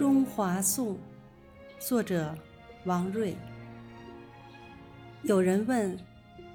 [0.00, 0.94] 中华颂》，
[1.78, 2.34] 作者
[2.86, 3.36] 王瑞。
[5.24, 5.94] 有人问：“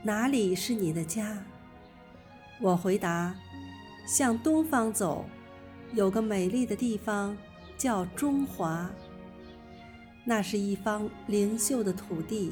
[0.01, 1.37] 哪里是你的家？”
[2.59, 3.35] 我回答
[4.09, 5.25] ：“向东方走，
[5.93, 7.37] 有个美丽的地方
[7.77, 8.89] 叫中华。
[10.23, 12.51] 那是一方灵秀的土地，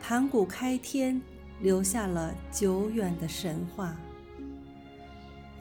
[0.00, 1.20] 盘古开天，
[1.60, 3.94] 留下了久远的神话。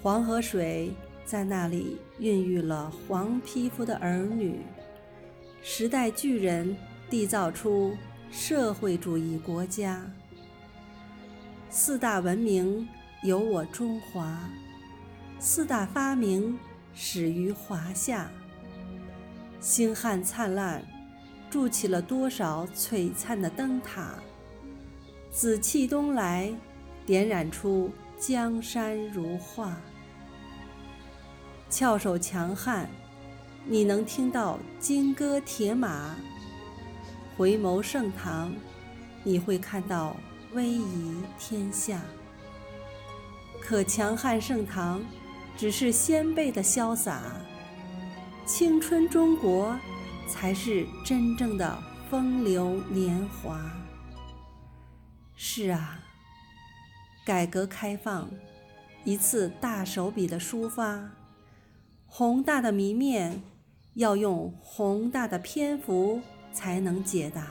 [0.01, 0.93] 黄河水。”
[1.29, 4.61] 在那里孕育了黄皮肤的儿女，
[5.61, 6.75] 时代巨人
[7.07, 7.95] 缔造出
[8.31, 10.03] 社会主义国家。
[11.69, 12.89] 四大文明
[13.21, 14.49] 有我中华，
[15.37, 16.57] 四大发明
[16.95, 18.31] 始于华夏。
[19.59, 20.83] 星汉灿烂，
[21.47, 24.15] 筑起了多少璀璨的灯塔。
[25.29, 26.51] 紫气东来，
[27.05, 29.79] 点染出江山如画。
[31.69, 32.89] 翘首强悍，
[33.63, 36.15] 你能听到金戈铁马；
[37.37, 38.51] 回眸盛唐，
[39.23, 40.17] 你会看到
[40.53, 42.01] 威仪天下。
[43.61, 44.99] 可强悍盛唐，
[45.55, 47.21] 只是先辈的潇洒；
[48.47, 49.77] 青春中国，
[50.27, 51.77] 才是真正的
[52.09, 53.61] 风流年华。
[55.35, 55.99] 是啊，
[57.23, 58.27] 改革开放，
[59.03, 61.11] 一次大手笔的抒发。
[62.11, 63.41] 宏大的谜面，
[63.93, 66.19] 要用宏大的篇幅
[66.51, 67.47] 才能解答。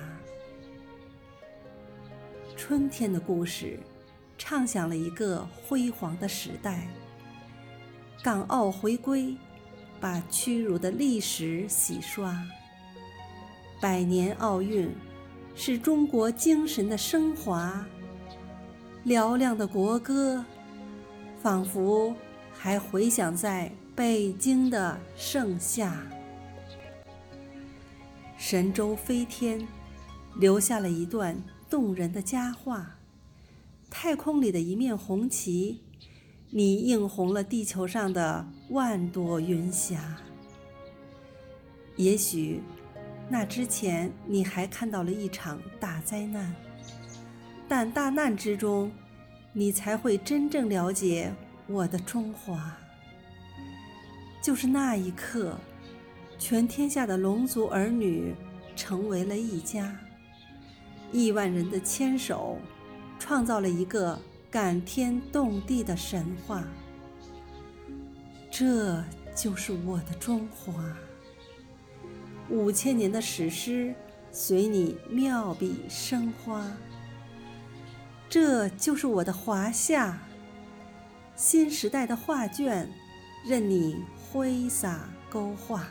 [2.57, 3.79] 春天的故事，
[4.37, 6.89] 唱响了一个辉煌的时代。
[8.21, 9.35] 港澳回归，
[10.01, 12.37] 把屈辱的历史洗刷。
[13.81, 14.91] 百年奥运，
[15.55, 17.87] 是中国精神的升华。
[19.07, 20.45] 嘹亮的国歌，
[21.41, 22.13] 仿佛
[22.59, 23.73] 还回响在。
[23.97, 26.07] 北京的盛夏，
[28.37, 29.67] 神舟飞天，
[30.37, 31.37] 留下了一段
[31.69, 32.95] 动人的佳话。
[33.91, 35.81] 太空里的一面红旗，
[36.51, 40.17] 你映红了地球上的万朵云霞。
[41.97, 42.63] 也许，
[43.29, 46.55] 那之前你还看到了一场大灾难，
[47.67, 48.93] 但大难之中，
[49.53, 51.35] 你才会真正了解
[51.69, 52.77] 我的中华。
[54.43, 55.59] 就是那一刻，
[56.39, 58.35] 全天下的龙族儿女
[58.75, 59.95] 成为了一家，
[61.13, 62.57] 亿万人的牵手，
[63.19, 64.19] 创造了一个
[64.51, 66.65] 感天动地的神话。
[68.51, 69.05] 这
[69.35, 70.73] 就是我的中华，
[72.49, 73.95] 五千年的史诗
[74.33, 76.65] 随你妙笔生花。
[78.29, 80.19] 这就是我的华夏，
[81.39, 82.93] 新时代的画卷，
[83.47, 84.05] 任你。
[84.31, 85.87] 挥洒勾画。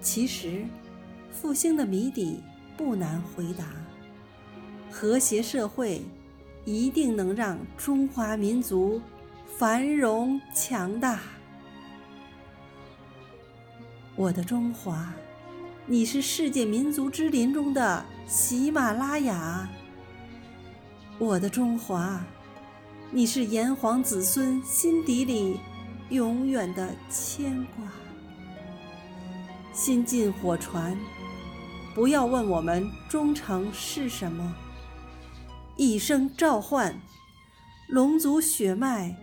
[0.00, 0.64] 其实，
[1.30, 2.42] 复兴的谜底
[2.76, 3.66] 不难回答。
[4.90, 6.02] 和谐社会
[6.64, 9.00] 一定能让中华民族
[9.58, 11.20] 繁荣强大。
[14.16, 15.12] 我的中华，
[15.86, 19.68] 你是世界民族之林中的喜马拉雅。
[21.16, 22.20] 我的中华，
[23.12, 25.60] 你是炎黄子孙心底里。
[26.10, 27.84] 永远的牵挂。
[29.72, 30.98] 新进火船，
[31.94, 34.56] 不要问我们忠诚是什么。
[35.76, 37.00] 一声召唤，
[37.86, 39.16] 龙族血脉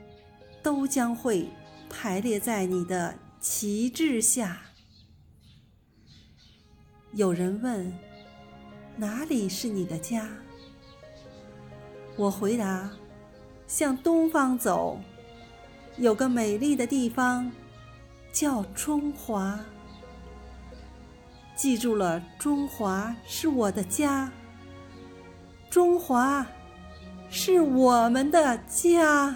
[0.64, 1.50] 都将会
[1.90, 4.62] 排列在你的旗帜下。
[7.12, 7.94] 有人问，
[8.96, 10.26] 哪里是你的家？
[12.16, 12.90] 我回答，
[13.68, 15.00] 向东方走。
[15.98, 17.52] 有个美丽的地方，
[18.32, 19.60] 叫中华。
[21.56, 24.32] 记住了，中华是我的家，
[25.70, 26.46] 中华
[27.30, 29.36] 是我们的家。